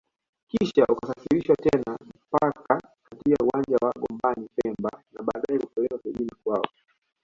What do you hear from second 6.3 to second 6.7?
kwaoa